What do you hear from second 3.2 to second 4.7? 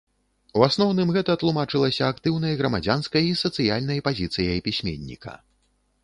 і сацыяльнай пазіцыяй